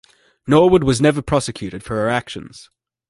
Norwood 0.47 0.83
was 0.83 0.99
never 0.99 1.21
prosecuted 1.21 1.83
for 1.83 1.93
her 1.97 2.09
actions. 2.09 2.71